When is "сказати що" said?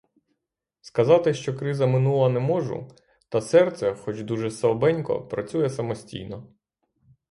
0.81-1.53